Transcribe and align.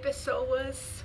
pessoas! 0.00 1.04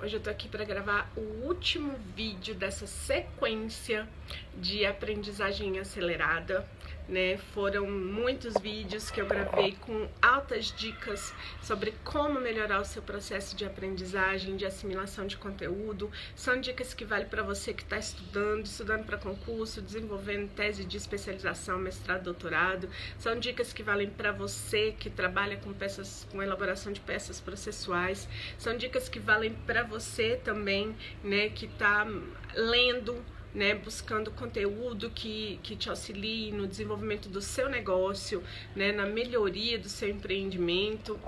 Hoje 0.00 0.16
eu 0.16 0.20
tô 0.20 0.30
aqui 0.30 0.48
para 0.48 0.64
gravar 0.64 1.10
o 1.16 1.46
último 1.46 1.96
vídeo 2.14 2.54
dessa 2.54 2.86
sequência 2.86 4.08
de 4.56 4.86
aprendizagem 4.86 5.80
acelerada 5.80 6.64
né? 7.08 7.38
Foram 7.54 7.90
muitos 7.90 8.54
vídeos 8.60 9.10
que 9.10 9.20
eu 9.20 9.26
gravei 9.26 9.76
com 9.80 10.08
altas 10.20 10.66
dicas 10.66 11.32
sobre 11.62 11.94
como 12.04 12.38
melhorar 12.38 12.80
o 12.80 12.84
seu 12.84 13.02
processo 13.02 13.56
de 13.56 13.64
aprendizagem, 13.64 14.56
de 14.56 14.66
assimilação 14.66 15.26
de 15.26 15.36
conteúdo. 15.36 16.10
São 16.36 16.60
dicas 16.60 16.92
que 16.92 17.04
valem 17.04 17.26
para 17.26 17.42
você 17.42 17.72
que 17.72 17.82
está 17.82 17.98
estudando, 17.98 18.66
estudando 18.66 19.04
para 19.04 19.16
concurso, 19.16 19.80
desenvolvendo 19.80 20.50
tese 20.54 20.84
de 20.84 20.96
especialização, 20.96 21.78
mestrado, 21.78 22.24
doutorado. 22.24 22.88
São 23.18 23.38
dicas 23.38 23.72
que 23.72 23.82
valem 23.82 24.10
para 24.10 24.32
você 24.32 24.92
que 24.92 25.08
trabalha 25.08 25.56
com 25.56 25.72
peças, 25.72 26.26
com 26.30 26.42
elaboração 26.42 26.92
de 26.92 27.00
peças 27.00 27.40
processuais. 27.40 28.28
São 28.58 28.76
dicas 28.76 29.08
que 29.08 29.18
valem 29.18 29.54
para 29.66 29.82
você 29.82 30.36
também, 30.44 30.94
né, 31.24 31.48
que 31.48 31.66
está 31.66 32.06
lendo 32.54 33.24
né, 33.54 33.74
buscando 33.74 34.30
conteúdo 34.30 35.10
que, 35.10 35.58
que 35.62 35.74
te 35.76 35.88
auxilie 35.88 36.52
no 36.52 36.66
desenvolvimento 36.66 37.28
do 37.28 37.40
seu 37.40 37.68
negócio, 37.68 38.42
né, 38.74 38.92
na 38.92 39.06
melhoria 39.06 39.78
do 39.78 39.88
seu 39.88 40.08
empreendimento. 40.08 41.18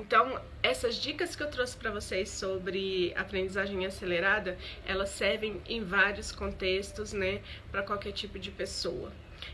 Então, 0.00 0.40
essas 0.62 0.96
dicas 0.96 1.34
que 1.34 1.42
eu 1.42 1.50
trouxe 1.50 1.76
para 1.76 1.90
vocês 1.90 2.28
sobre 2.28 3.12
aprendizagem 3.16 3.86
acelerada, 3.86 4.58
elas 4.86 5.10
servem 5.10 5.60
em 5.68 5.82
vários 5.82 6.32
contextos, 6.32 7.12
né, 7.12 7.40
para 7.70 7.82
qualquer 7.82 8.12
tipo 8.12 8.38
de 8.38 8.50
pessoa. 8.50 9.10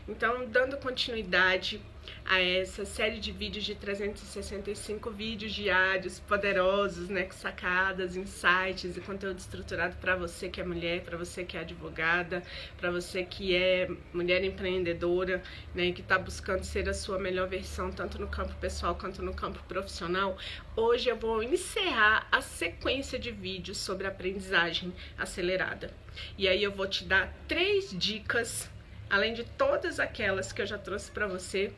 Então, 0.07 0.45
dando 0.47 0.77
continuidade 0.77 1.81
a 2.25 2.41
essa 2.41 2.85
série 2.85 3.19
de 3.19 3.31
vídeos 3.31 3.65
de 3.65 3.75
365 3.75 5.09
vídeos 5.11 5.53
diários 5.53 6.19
poderosos, 6.19 7.09
né, 7.09 7.23
com 7.23 7.33
sacadas, 7.33 8.15
insights 8.15 8.97
e 8.97 9.01
conteúdo 9.01 9.39
estruturado 9.39 9.95
para 9.97 10.15
você 10.15 10.49
que 10.49 10.59
é 10.59 10.63
mulher, 10.63 11.01
para 11.01 11.17
você 11.17 11.43
que 11.43 11.57
é 11.57 11.61
advogada, 11.61 12.43
para 12.77 12.91
você 12.91 13.23
que 13.23 13.55
é 13.55 13.89
mulher 14.13 14.43
empreendedora, 14.43 15.41
né, 15.73 15.91
que 15.91 16.01
está 16.01 16.17
buscando 16.17 16.63
ser 16.63 16.87
a 16.89 16.93
sua 16.93 17.17
melhor 17.17 17.47
versão 17.47 17.91
tanto 17.91 18.19
no 18.19 18.27
campo 18.27 18.53
pessoal 18.55 18.95
quanto 18.95 19.21
no 19.21 19.33
campo 19.33 19.61
profissional. 19.67 20.37
Hoje 20.75 21.09
eu 21.09 21.17
vou 21.17 21.41
encerrar 21.41 22.27
a 22.31 22.41
sequência 22.41 23.17
de 23.17 23.31
vídeos 23.31 23.77
sobre 23.77 24.07
aprendizagem 24.07 24.93
acelerada. 25.17 25.91
E 26.37 26.47
aí 26.47 26.63
eu 26.63 26.71
vou 26.71 26.87
te 26.87 27.03
dar 27.05 27.33
três 27.47 27.89
dicas 27.91 28.69
além 29.09 29.33
de 29.33 29.43
todas 29.43 29.99
aquelas 29.99 30.51
que 30.51 30.61
eu 30.61 30.65
já 30.65 30.77
trouxe 30.77 31.11
para 31.11 31.27
você, 31.27 31.73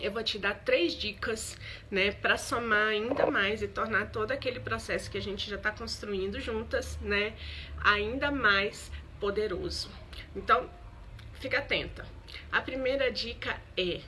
eu 0.00 0.10
vou 0.10 0.22
te 0.22 0.38
dar 0.38 0.54
três 0.54 0.94
dicas, 0.94 1.56
né, 1.90 2.12
para 2.12 2.36
somar 2.38 2.88
ainda 2.88 3.26
mais 3.26 3.62
e 3.62 3.68
tornar 3.68 4.10
todo 4.10 4.32
aquele 4.32 4.60
processo 4.60 5.10
que 5.10 5.18
a 5.18 5.22
gente 5.22 5.48
já 5.48 5.56
está 5.56 5.70
construindo 5.70 6.40
juntas, 6.40 6.98
né, 7.00 7.34
ainda 7.82 8.30
mais 8.30 8.90
poderoso. 9.20 9.90
Então, 10.34 10.68
fica 11.34 11.58
atenta. 11.58 12.06
A 12.50 12.60
primeira 12.60 13.10
dica 13.10 13.60
é: 13.76 14.00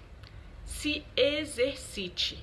se 0.65 1.05
exercite 1.17 2.43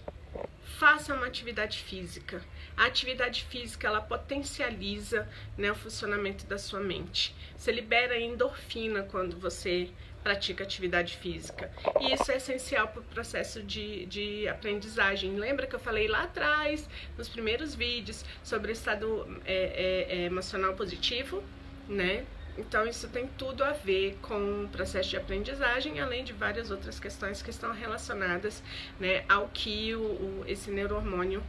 faça 0.82 1.14
uma 1.14 1.28
atividade 1.28 1.78
física. 1.78 2.42
A 2.76 2.86
atividade 2.86 3.44
física 3.44 3.88
ela 3.88 4.02
potencializa 4.02 5.30
né, 5.56 5.72
o 5.72 5.76
funcionamento 5.76 6.48
da 6.48 6.58
sua 6.58 6.80
mente. 6.80 7.36
Você 7.56 7.72
libera 7.72 8.20
endorfina 8.20 9.04
quando 9.04 9.38
você 9.38 9.92
pratica 10.24 10.64
atividade 10.64 11.18
física. 11.18 11.72
E 12.00 12.16
isso 12.16 12.32
é 12.32 12.38
essencial 12.38 12.88
para 12.88 13.00
o 13.00 13.04
processo 13.04 13.62
de, 13.62 14.08
de 14.08 14.48
aprendizagem. 14.48 15.36
Lembra 15.36 15.68
que 15.68 15.76
eu 15.76 15.80
falei 15.80 16.08
lá 16.08 16.24
atrás, 16.24 16.90
nos 17.16 17.30
primeiros 17.30 17.76
vídeos, 17.76 18.26
sobre 18.44 18.72
o 18.72 18.74
estado 18.74 19.40
é, 19.46 20.08
é, 20.09 20.16
é 20.16 20.26
emocional 20.26 20.74
positivo, 20.74 21.44
né? 21.88 22.26
Então, 22.57 22.85
isso 22.85 23.07
tem 23.07 23.27
tudo 23.38 23.63
a 23.63 23.71
ver 23.71 24.17
com 24.22 24.66
o 24.66 24.67
processo 24.67 25.09
de 25.09 25.17
aprendizagem, 25.17 26.00
além 26.00 26.23
de 26.23 26.34
várias 26.34 26.69
outras 26.69 27.00
questões 27.00 27.41
que 27.41 27.50
estão 27.50 27.72
relacionadas 27.73 28.62
né, 29.00 29.23
ao 29.29 29.47
que 29.47 29.95
o, 29.95 30.01
o, 30.01 30.44
esse 30.45 30.69
neurohormônio 30.69 31.41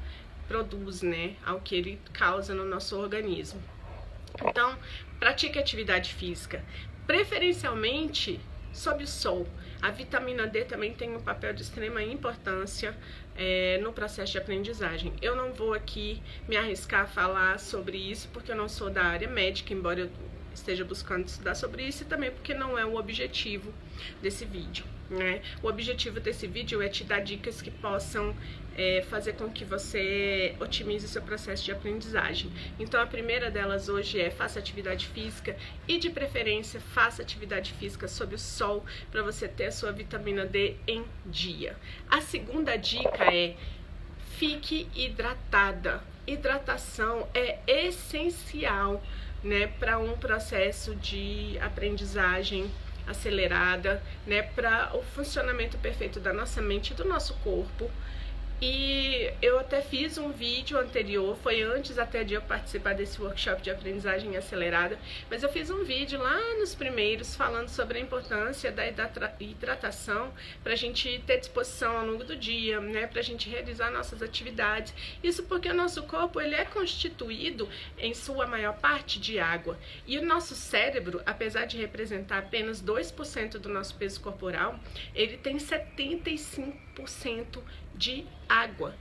produz, 0.47 1.03
né, 1.03 1.35
ao 1.45 1.61
que 1.61 1.75
ele 1.75 2.01
causa 2.13 2.55
no 2.55 2.65
nosso 2.65 2.97
organismo. 2.99 3.61
Então, 4.45 4.79
pratique 5.19 5.59
atividade 5.59 6.15
física, 6.15 6.65
preferencialmente 7.07 8.41
sob 8.73 9.05
o 9.05 9.07
sol. 9.07 9.47
A 9.81 9.91
vitamina 9.91 10.47
D 10.47 10.65
também 10.65 10.93
tem 10.93 11.15
um 11.15 11.21
papel 11.21 11.53
de 11.53 11.63
extrema 11.63 12.03
importância 12.03 12.97
é, 13.37 13.79
no 13.83 13.93
processo 13.93 14.33
de 14.33 14.39
aprendizagem. 14.39 15.13
Eu 15.21 15.35
não 15.35 15.53
vou 15.53 15.75
aqui 15.75 16.23
me 16.49 16.57
arriscar 16.57 17.03
a 17.03 17.07
falar 17.07 17.59
sobre 17.59 17.99
isso 17.99 18.29
porque 18.33 18.53
eu 18.53 18.57
não 18.57 18.69
sou 18.69 18.89
da 18.89 19.03
área 19.03 19.29
médica, 19.29 19.75
embora 19.75 20.01
eu 20.01 20.11
esteja 20.55 20.85
buscando 20.85 21.27
estudar 21.27 21.55
sobre 21.55 21.83
isso 21.83 22.03
e 22.03 22.07
também 22.07 22.31
porque 22.31 22.55
não 22.55 22.79
é 22.79 22.85
o 22.85 22.97
objetivo 22.97 23.73
desse 24.21 24.45
vídeo. 24.45 24.85
Né? 25.11 25.43
O 25.63 25.69
objetivo 25.69 26.21
desse 26.21 26.47
vídeo 26.47 26.81
é 26.81 26.89
te 26.89 27.05
dar 27.05 27.21
dicas 27.21 27.61
que 27.61 27.71
possam 27.71 28.35
é, 28.77 29.05
fazer 29.11 29.35
com 29.35 29.51
que 29.51 29.65
você 29.65 30.55
otimize 30.59 31.05
o 31.05 31.09
seu 31.09 31.21
processo 31.23 31.65
de 31.65 31.73
aprendizagem. 31.73 32.51
Então 32.79 33.01
a 33.01 33.07
primeira 33.07 33.51
delas 33.51 33.89
hoje 33.89 34.21
é 34.21 34.31
faça 34.31 34.59
atividade 34.59 35.07
física 35.09 35.57
e 35.87 35.99
de 35.99 36.09
preferência 36.09 36.81
faça 36.81 37.21
atividade 37.21 37.73
física 37.75 38.09
sob 38.09 38.35
o 38.35 38.39
sol 38.39 38.85
para 39.11 39.23
você 39.23 39.47
ter 39.47 39.67
a 39.67 39.73
sua 39.73 39.93
vitamina 39.93 40.47
D 40.47 40.77
em 40.87 41.05
dia. 41.27 41.77
A 42.09 42.21
segunda 42.21 42.77
dica 42.77 43.25
é 43.25 43.57
fique 44.39 44.89
hidratada. 44.95 46.03
Hidratação 46.27 47.29
é 47.35 47.59
essencial 47.67 49.03
né, 49.43 49.67
para 49.79 49.99
um 49.99 50.17
processo 50.17 50.95
de 50.95 51.59
aprendizagem 51.61 52.71
acelerada, 53.07 54.03
né, 54.27 54.43
para 54.43 54.91
o 54.95 55.03
funcionamento 55.03 55.77
perfeito 55.79 56.21
da 56.21 56.33
nossa 56.33 56.63
mente 56.63 56.93
e 56.93 56.95
do 56.95 57.05
nosso 57.05 57.35
corpo. 57.43 57.91
E 58.65 59.29
eu 59.43 59.59
até 59.59 59.83
fiz 59.83 60.17
um 60.19 60.31
vídeo 60.31 60.79
anterior, 60.79 61.37
foi 61.43 61.63
antes 61.63 61.99
até 61.99 62.23
de 62.23 62.35
eu 62.35 62.41
participar 62.41 62.95
desse 62.95 63.21
workshop 63.21 63.61
de 63.61 63.73
aprendizagem 63.73 64.37
acelerada, 64.37 64.97
mas 65.29 65.43
eu 65.43 65.49
fiz 65.49 65.69
um 65.69 65.83
vídeo 65.83 66.23
lá 66.23 66.39
nos 66.61 66.73
primeiros 66.73 67.35
falando 67.35 67.69
sobre 67.69 67.99
a 67.99 68.01
importância 68.01 68.71
da 68.71 68.87
hidratação 69.41 70.33
para 70.63 70.75
a 70.75 70.77
gente 70.77 71.21
ter 71.27 71.41
disposição 71.41 71.99
ao 71.99 72.07
longo 72.07 72.23
do 72.23 72.37
dia, 72.37 72.81
né, 72.81 73.09
para 73.09 73.19
a 73.19 73.25
gente 73.25 73.51
realizar 73.51 73.91
nossas 73.91 74.23
atividades. 74.23 74.95
Isso 75.25 75.43
porque 75.43 75.69
o 75.69 75.75
nosso 75.75 76.05
corpo 76.05 76.41
ele 76.41 76.55
é 76.55 76.65
constituído 76.65 77.69
em 77.99 78.15
sua 78.15 78.47
maior 78.47 78.79
parte 78.79 79.19
de 79.19 79.41
água 79.41 79.77
e 80.07 80.21
o 80.21 80.25
nosso 80.25 80.55
cérebro, 80.55 81.21
apesar 81.27 81.65
de 81.65 81.79
representar 81.79 82.39
apenas 82.39 82.81
2% 82.81 83.59
do 83.59 83.69
nosso 83.69 83.97
peso 83.97 84.21
corporal, 84.21 84.79
ele 85.17 85.37
tem 85.37 85.57
75% 85.57 87.61
de 87.93 88.17
água. 88.21 88.33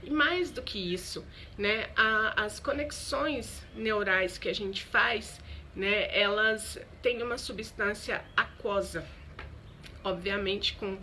E 0.02 0.10
mais 0.10 0.50
do 0.50 0.62
que 0.62 0.78
isso, 0.94 1.24
né, 1.58 1.90
a, 1.94 2.44
as 2.44 2.58
conexões 2.58 3.62
neurais 3.74 4.38
que 4.38 4.48
a 4.48 4.54
gente 4.54 4.82
faz, 4.82 5.38
né, 5.76 6.08
elas 6.18 6.78
têm 7.02 7.22
uma 7.22 7.36
substância 7.36 8.24
aquosa, 8.34 9.04
obviamente 10.02 10.74
com 10.74 10.98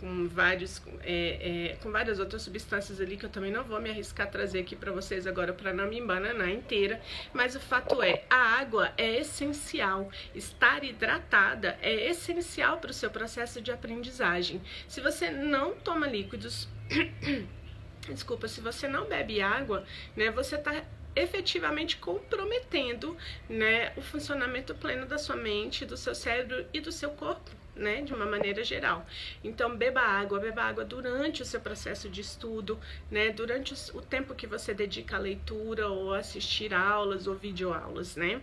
com 0.00 0.26
vários 0.26 0.82
é, 1.02 1.72
é, 1.72 1.76
com 1.82 1.90
várias 1.90 2.18
outras 2.18 2.40
substâncias 2.40 3.02
ali 3.02 3.18
que 3.18 3.26
eu 3.26 3.28
também 3.28 3.52
não 3.52 3.62
vou 3.62 3.78
me 3.82 3.90
arriscar 3.90 4.26
a 4.26 4.30
trazer 4.30 4.60
aqui 4.60 4.74
para 4.74 4.90
vocês 4.90 5.26
agora 5.26 5.52
para 5.52 5.74
não 5.74 5.88
me 5.88 5.98
embananar 5.98 6.48
inteira, 6.48 6.98
mas 7.34 7.54
o 7.54 7.60
fato 7.60 8.02
é, 8.02 8.24
a 8.30 8.58
água 8.58 8.92
é 8.96 9.18
essencial, 9.18 10.10
estar 10.34 10.82
hidratada 10.82 11.78
é 11.82 12.08
essencial 12.08 12.78
para 12.78 12.90
o 12.90 12.94
seu 12.94 13.10
processo 13.10 13.60
de 13.60 13.70
aprendizagem. 13.70 14.62
Se 14.88 15.02
você 15.02 15.30
não 15.30 15.74
toma 15.74 16.06
líquidos 16.06 16.66
desculpa, 18.08 18.48
se 18.48 18.60
você 18.60 18.88
não 18.88 19.06
bebe 19.06 19.40
água, 19.40 19.84
né, 20.16 20.30
você 20.30 20.56
está 20.56 20.84
efetivamente 21.14 21.96
comprometendo, 21.96 23.16
né, 23.48 23.92
o 23.96 24.00
funcionamento 24.00 24.74
pleno 24.74 25.06
da 25.06 25.18
sua 25.18 25.36
mente, 25.36 25.84
do 25.84 25.96
seu 25.96 26.14
cérebro 26.14 26.66
e 26.72 26.80
do 26.80 26.92
seu 26.92 27.10
corpo 27.10 27.59
né, 27.80 28.02
de 28.02 28.14
uma 28.14 28.26
maneira 28.26 28.62
geral. 28.62 29.06
Então, 29.42 29.76
beba 29.76 30.00
água, 30.00 30.38
beba 30.38 30.62
água 30.62 30.84
durante 30.84 31.42
o 31.42 31.44
seu 31.44 31.60
processo 31.60 32.08
de 32.08 32.20
estudo, 32.20 32.78
né, 33.10 33.30
durante 33.30 33.74
o 33.96 34.00
tempo 34.00 34.34
que 34.34 34.46
você 34.46 34.74
dedica 34.74 35.16
à 35.16 35.18
leitura 35.18 35.88
ou 35.88 36.14
assistir 36.14 36.72
aulas 36.74 37.26
ou 37.26 37.34
videoaulas, 37.34 38.14
né. 38.14 38.40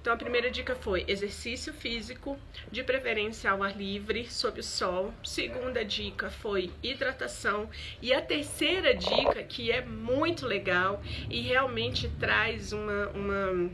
Então, 0.00 0.12
a 0.12 0.16
primeira 0.16 0.50
dica 0.50 0.74
foi 0.74 1.04
exercício 1.08 1.72
físico, 1.72 2.38
de 2.70 2.82
preferência 2.82 3.50
ao 3.50 3.62
ar 3.62 3.76
livre, 3.76 4.26
sob 4.30 4.60
o 4.60 4.62
sol. 4.62 5.14
Segunda 5.24 5.84
dica 5.84 6.30
foi 6.30 6.70
hidratação. 6.82 7.70
E 8.02 8.12
a 8.12 8.20
terceira 8.20 8.94
dica, 8.94 9.42
que 9.42 9.70
é 9.70 9.80
muito 9.80 10.46
legal 10.46 11.02
e 11.30 11.40
realmente 11.40 12.08
traz 12.18 12.72
uma, 12.72 13.08
uma 13.08 13.70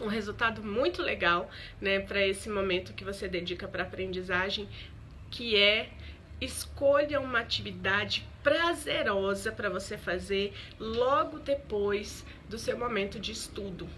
um 0.00 0.06
resultado 0.06 0.62
muito 0.62 1.02
legal, 1.02 1.50
né, 1.80 2.00
para 2.00 2.26
esse 2.26 2.48
momento 2.48 2.94
que 2.94 3.04
você 3.04 3.28
dedica 3.28 3.68
para 3.68 3.82
aprendizagem, 3.82 4.68
que 5.30 5.56
é 5.56 5.90
escolha 6.40 7.20
uma 7.20 7.38
atividade 7.38 8.26
prazerosa 8.42 9.52
para 9.52 9.68
você 9.68 9.96
fazer 9.96 10.52
logo 10.78 11.38
depois 11.38 12.24
do 12.48 12.58
seu 12.58 12.76
momento 12.76 13.20
de 13.20 13.32
estudo. 13.32 13.88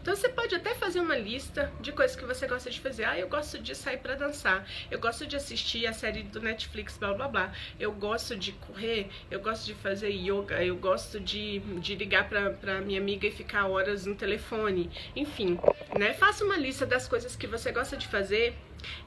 Então 0.00 0.14
você 0.14 0.28
pode 0.28 0.54
até 0.54 0.74
fazer 0.74 1.00
uma 1.00 1.16
lista 1.16 1.72
de 1.80 1.92
coisas 1.92 2.16
que 2.16 2.24
você 2.24 2.46
gosta 2.46 2.70
de 2.70 2.80
fazer. 2.80 3.04
Ah, 3.04 3.18
eu 3.18 3.28
gosto 3.28 3.58
de 3.58 3.74
sair 3.74 3.98
para 3.98 4.14
dançar, 4.14 4.66
eu 4.90 4.98
gosto 4.98 5.26
de 5.26 5.36
assistir 5.36 5.86
a 5.86 5.92
série 5.92 6.22
do 6.22 6.40
Netflix, 6.40 6.96
blá 6.98 7.14
blá 7.14 7.28
blá. 7.28 7.52
Eu 7.78 7.92
gosto 7.92 8.36
de 8.36 8.52
correr, 8.52 9.08
eu 9.30 9.40
gosto 9.40 9.66
de 9.66 9.74
fazer 9.74 10.10
yoga, 10.10 10.64
eu 10.64 10.76
gosto 10.76 11.20
de, 11.20 11.60
de 11.80 11.94
ligar 11.94 12.28
para 12.28 12.80
minha 12.80 13.00
amiga 13.00 13.26
e 13.26 13.30
ficar 13.30 13.66
horas 13.66 14.06
no 14.06 14.14
telefone. 14.14 14.90
Enfim, 15.14 15.58
né? 15.98 16.12
Faça 16.14 16.44
uma 16.44 16.56
lista 16.56 16.84
das 16.84 17.06
coisas 17.06 17.36
que 17.36 17.46
você 17.46 17.70
gosta 17.72 17.96
de 17.96 18.06
fazer 18.06 18.54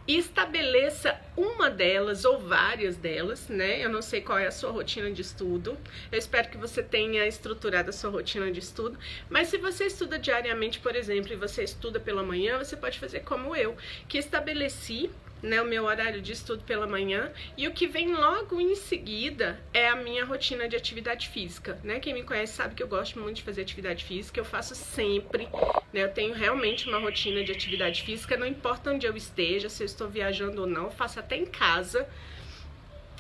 e 0.08 0.18
estabeleça 0.18 1.20
uma 1.36 1.70
delas 1.70 2.26
ou 2.26 2.40
várias 2.40 2.96
delas, 2.96 3.48
né? 3.50 3.84
Eu 3.84 3.90
não 3.90 4.02
sei 4.02 4.22
qual 4.22 4.38
é 4.38 4.48
a 4.48 4.52
sua 4.52 4.72
rotina 4.72 5.12
de 5.12 5.22
estudo. 5.22 5.78
Eu 6.12 6.18
espero 6.18 6.50
que 6.50 6.58
você 6.58 6.82
tenha 6.82 7.26
estruturado 7.28 7.90
a 7.90 7.94
sua 7.94 8.10
rotina 8.10 8.52
de 8.52 8.60
estudo, 8.60 8.98
mas 9.30 9.48
se 9.48 9.58
você 9.58 9.86
estuda 9.86 10.18
diariamente, 10.20 10.80
por 10.80 10.96
exemplo, 10.96 11.34
e 11.34 11.36
você 11.36 11.64
estuda 11.64 12.00
pela 12.00 12.24
manhã, 12.24 12.58
você 12.58 12.76
pode 12.76 13.00
fazer 13.00 13.22
como 13.22 13.56
eu, 13.56 13.76
que 14.08 14.18
estabeleci 14.18 15.10
né, 15.42 15.62
o 15.62 15.66
meu 15.66 15.86
horário 15.86 16.22
de 16.22 16.32
estudo 16.32 16.64
pela 16.64 16.88
manhã 16.88 17.32
e 17.58 17.68
o 17.68 17.72
que 17.72 17.88
vem 17.88 18.14
logo 18.14 18.60
em 18.60 18.76
seguida 18.76 19.60
é 19.74 19.88
a 19.88 19.96
minha 19.96 20.26
rotina 20.26 20.68
de 20.68 20.76
atividade 20.76 21.30
física, 21.30 21.80
né? 21.84 22.00
Quem 22.00 22.14
me 22.14 22.24
conhece 22.24 22.54
sabe 22.54 22.76
que 22.76 22.82
eu 22.82 22.88
gosto 22.88 23.20
muito 23.20 23.38
de 23.38 23.44
fazer 23.44 23.62
atividade 23.62 24.04
física, 24.04 24.40
eu 24.40 24.46
faço 24.46 24.74
sempre, 24.74 25.48
né? 25.94 26.04
Eu 26.04 26.12
tenho 26.12 26.34
realmente 26.34 26.88
uma 26.88 27.00
rotina 27.00 27.44
de 27.44 27.52
atividade 27.52 28.04
física, 28.04 28.38
não 28.38 28.48
importa 28.48 28.92
onde 28.92 29.06
eu 29.06 29.16
esteja, 29.16 29.70
se 29.70 29.84
eu 29.84 29.86
estou 29.86 30.10
viajando 30.10 30.62
ou 30.62 30.68
não, 30.68 30.86
eu 30.86 30.92
faço 30.92 31.20
até 31.20 31.36
em 31.36 31.46
casa. 31.46 32.08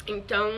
Então, 0.08 0.52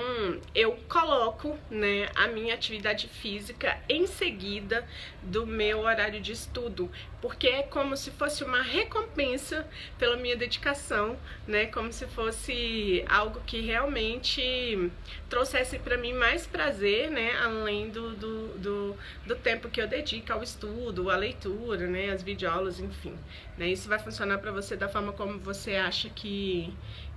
eu 0.54 0.78
coloco 0.90 1.58
né, 1.72 2.10
a 2.16 2.28
minha 2.28 2.54
atividade 2.54 3.08
física 3.08 3.80
em 3.88 4.06
seguida 4.06 4.86
do 5.24 5.48
meu 5.48 5.80
horário 5.80 6.20
de 6.20 6.34
estudo, 6.34 6.92
porque 7.22 7.48
é 7.48 7.64
como 7.64 7.96
se 7.96 8.12
fosse 8.12 8.44
uma 8.44 8.62
recompensa 8.62 9.66
pela 9.98 10.18
minha 10.18 10.36
dedicação, 10.36 11.18
né? 11.48 11.66
Como 11.68 11.92
se 11.94 12.06
fosse 12.08 13.06
algo 13.08 13.42
que 13.46 13.62
realmente 13.62 14.92
trouxesse 15.30 15.80
para 15.80 15.98
mim 15.98 16.14
mais 16.14 16.46
prazer, 16.46 17.10
né? 17.10 17.32
Além 17.38 17.90
do, 17.90 18.16
do, 18.16 18.48
do, 18.58 18.98
do, 19.26 19.36
tempo 19.36 19.70
que 19.70 19.82
eu 19.82 19.88
dedico 19.88 20.32
ao 20.32 20.44
estudo, 20.44 21.10
à 21.10 21.16
leitura, 21.16 21.88
né? 21.88 22.10
As 22.10 22.22
videoaulas, 22.22 22.80
enfim. 22.80 23.16
Né? 23.58 23.70
Isso 23.70 23.90
vai 23.90 23.98
funcionar 23.98 24.38
para 24.38 24.52
você 24.52 24.76
da 24.76 24.88
forma 24.88 25.14
como 25.14 25.40
você 25.40 25.76
acha 25.76 26.10
que 26.10 26.74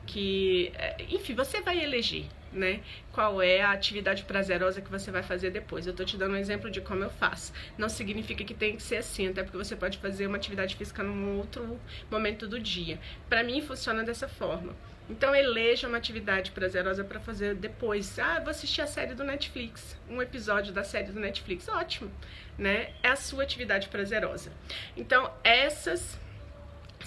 que, 0.07 0.73
é, 0.75 0.97
enfim, 1.09 1.35
você 1.35 1.61
vai 1.61 1.83
eleger, 1.83 2.25
né? 2.53 2.81
Qual 3.13 3.41
é 3.41 3.63
a 3.63 3.71
atividade 3.71 4.25
prazerosa 4.25 4.81
que 4.81 4.91
você 4.91 5.11
vai 5.11 5.23
fazer 5.23 5.51
depois. 5.51 5.87
Eu 5.87 5.95
tô 5.95 6.05
te 6.05 6.17
dando 6.17 6.35
um 6.35 6.37
exemplo 6.37 6.71
de 6.71 6.81
como 6.81 7.05
eu 7.05 7.11
faço. 7.11 7.53
Não 7.79 7.89
significa 7.89 8.45
que 8.45 8.55
tem 8.55 8.77
que 8.77 8.83
ser 8.83 8.97
assim, 8.97 9.29
até 9.29 9.43
porque 9.43 9.57
você 9.57 9.77
pode 9.77 9.99
fazer 9.99 10.27
uma 10.27 10.37
atividade 10.37 10.77
física 10.77 11.03
num 11.03 11.39
outro 11.39 11.79
momento 12.11 12.47
do 12.49 12.59
dia. 12.59 12.99
Para 13.29 13.43
mim 13.43 13.61
funciona 13.61 14.03
dessa 14.03 14.29
forma. 14.29 14.75
Então 15.09 15.35
eleja 15.35 15.89
uma 15.89 15.99
atividade 15.99 16.53
prazerosa 16.53 17.03
para 17.03 17.19
fazer 17.19 17.57
depois. 17.57 18.17
Ah, 18.19 18.39
vou 18.39 18.51
assistir 18.51 18.81
a 18.81 18.87
série 18.87 19.13
do 19.13 19.25
Netflix, 19.25 19.99
um 20.09 20.23
episódio 20.23 20.73
da 20.73 20.85
série 20.85 21.11
do 21.11 21.19
Netflix. 21.19 21.69
Ótimo, 21.69 22.11
né? 22.57 22.93
É 23.03 23.09
a 23.09 23.17
sua 23.17 23.43
atividade 23.43 23.89
prazerosa. 23.89 24.53
Então, 24.97 25.33
essas 25.43 26.17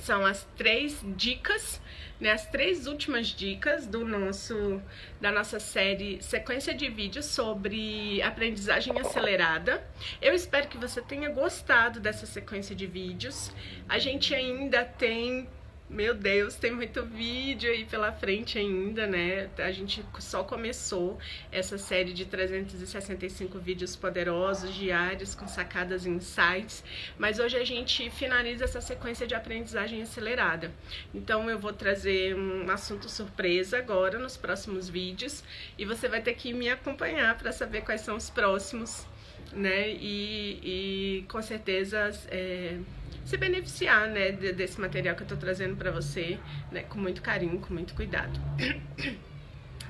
são 0.01 0.25
as 0.25 0.47
três 0.57 0.99
dicas, 1.15 1.81
né, 2.19 2.31
as 2.31 2.45
três 2.47 2.87
últimas 2.87 3.27
dicas 3.27 3.85
do 3.85 4.05
nosso 4.05 4.81
da 5.19 5.31
nossa 5.31 5.59
série 5.59 6.21
sequência 6.21 6.73
de 6.73 6.89
vídeos 6.89 7.25
sobre 7.25 8.21
aprendizagem 8.21 8.99
acelerada. 8.99 9.85
Eu 10.21 10.33
espero 10.33 10.67
que 10.67 10.77
você 10.77 11.01
tenha 11.01 11.29
gostado 11.29 11.99
dessa 11.99 12.25
sequência 12.25 12.75
de 12.75 12.87
vídeos. 12.87 13.51
A 13.87 13.99
gente 13.99 14.33
ainda 14.33 14.85
tem 14.85 15.47
meu 15.93 16.15
Deus, 16.15 16.55
tem 16.55 16.71
muito 16.71 17.05
vídeo 17.05 17.69
aí 17.69 17.85
pela 17.85 18.11
frente 18.11 18.57
ainda, 18.57 19.05
né? 19.05 19.47
A 19.59 19.71
gente 19.71 20.03
só 20.17 20.43
começou 20.43 21.19
essa 21.51 21.77
série 21.77 22.13
de 22.13 22.25
365 22.25 23.59
vídeos 23.59 23.95
poderosos, 23.95 24.73
diários, 24.73 25.35
com 25.35 25.47
sacadas 25.47 26.07
e 26.07 26.09
insights, 26.09 26.83
mas 27.15 27.37
hoje 27.37 27.57
a 27.57 27.63
gente 27.63 28.09
finaliza 28.09 28.63
essa 28.63 28.81
sequência 28.81 29.27
de 29.27 29.35
aprendizagem 29.35 30.01
acelerada. 30.01 30.71
Então 31.13 31.47
eu 31.47 31.59
vou 31.59 31.71
trazer 31.71 32.35
um 32.35 32.71
assunto 32.71 33.07
surpresa 33.07 33.77
agora 33.77 34.17
nos 34.17 34.35
próximos 34.35 34.89
vídeos 34.89 35.43
e 35.77 35.85
você 35.85 36.07
vai 36.07 36.21
ter 36.21 36.33
que 36.33 36.53
me 36.53 36.69
acompanhar 36.71 37.37
para 37.37 37.51
saber 37.51 37.81
quais 37.81 38.01
são 38.01 38.15
os 38.15 38.31
próximos, 38.31 39.05
né? 39.55 39.89
E, 39.89 40.59
e 40.63 41.25
com 41.27 41.41
certeza. 41.41 42.09
É, 42.27 42.77
se 43.25 43.37
beneficiar, 43.37 44.09
né, 44.09 44.33
desse 44.33 44.81
material 44.81 45.15
que 45.15 45.23
eu 45.23 45.27
tô 45.27 45.37
trazendo 45.37 45.77
para 45.77 45.91
você, 45.91 46.37
né, 46.69 46.83
com 46.83 46.99
muito 46.99 47.21
carinho, 47.21 47.57
com 47.59 47.73
muito 47.73 47.93
cuidado. 47.93 48.39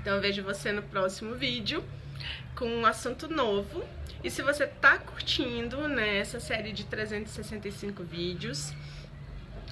Então 0.02 0.16
eu 0.16 0.22
vejo 0.22 0.44
você 0.44 0.74
no 0.74 0.82
próximo 0.82 1.34
vídeo 1.34 1.82
com 2.58 2.68
um 2.68 2.86
assunto 2.86 3.30
novo. 3.30 3.86
E 4.22 4.30
se 4.30 4.42
você 4.42 4.68
tá 4.68 4.98
curtindo, 4.98 5.88
né, 5.88 6.18
essa 6.18 6.42
série 6.42 6.74
de 6.74 6.84
365 6.84 8.04
vídeos, 8.04 8.74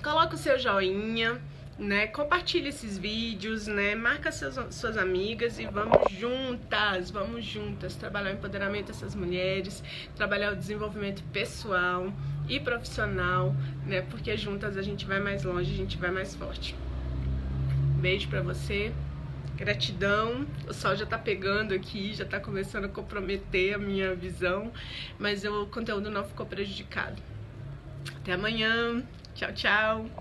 coloca 0.01 0.35
o 0.35 0.37
seu 0.37 0.57
joinha, 0.57 1.41
né? 1.81 2.05
Compartilhe 2.05 2.69
esses 2.69 2.95
vídeos, 2.95 3.65
né? 3.65 3.95
Marca 3.95 4.31
seus, 4.31 4.55
suas 4.73 4.97
amigas 4.97 5.57
e 5.57 5.65
vamos 5.65 6.11
juntas, 6.11 7.09
vamos 7.09 7.43
juntas 7.43 7.95
trabalhar 7.95 8.29
o 8.29 8.33
empoderamento 8.33 8.87
dessas 8.87 9.15
mulheres, 9.15 9.83
trabalhar 10.15 10.53
o 10.53 10.55
desenvolvimento 10.55 11.23
pessoal 11.33 12.13
e 12.47 12.59
profissional, 12.59 13.55
né? 13.85 14.03
Porque 14.03 14.37
juntas 14.37 14.77
a 14.77 14.83
gente 14.83 15.07
vai 15.07 15.19
mais 15.19 15.43
longe, 15.43 15.73
a 15.73 15.75
gente 15.75 15.97
vai 15.97 16.11
mais 16.11 16.35
forte. 16.35 16.75
Beijo 17.99 18.29
para 18.29 18.41
você. 18.41 18.93
Gratidão. 19.57 20.45
O 20.67 20.73
sol 20.73 20.95
já 20.95 21.05
tá 21.07 21.17
pegando 21.17 21.73
aqui, 21.73 22.13
já 22.13 22.25
tá 22.25 22.39
começando 22.39 22.85
a 22.85 22.89
comprometer 22.89 23.73
a 23.73 23.77
minha 23.79 24.13
visão, 24.13 24.71
mas 25.17 25.43
o 25.45 25.65
conteúdo 25.65 26.11
não 26.11 26.23
ficou 26.23 26.45
prejudicado. 26.45 27.21
Até 28.17 28.33
amanhã. 28.33 29.03
Tchau, 29.33 29.53
tchau. 29.53 30.20